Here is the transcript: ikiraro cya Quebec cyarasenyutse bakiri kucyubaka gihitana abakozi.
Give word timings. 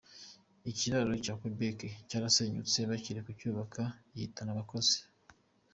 ikiraro 0.71 1.11
cya 1.23 1.33
Quebec 1.39 1.77
cyarasenyutse 2.09 2.79
bakiri 2.89 3.19
kucyubaka 3.25 3.81
gihitana 4.13 4.49
abakozi. 4.55 4.97